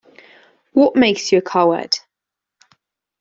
[0.71, 1.99] What makes you a coward?